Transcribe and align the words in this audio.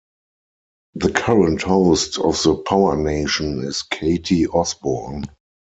The 0.95 1.11
current 1.11 1.61
host 1.61 2.17
of 2.17 2.33
the 2.41 2.55
PowerNation 2.63 3.63
is 3.63 3.83
Katie 3.83 4.47
Osborne. 4.47 5.25